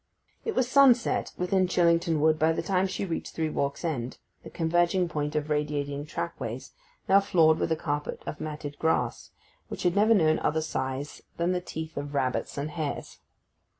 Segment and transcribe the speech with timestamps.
[0.43, 5.07] It was sunset within Chillington Wood by the time she reached Three Walks End—the converging
[5.07, 6.71] point of radiating trackways,
[7.07, 9.29] now floored with a carpet of matted grass,
[9.67, 13.19] which had never known other scythes than the teeth of rabbits and hares.